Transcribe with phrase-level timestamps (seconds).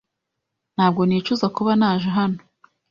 [0.75, 2.39] Ntabwo nicuza kuba naje hano.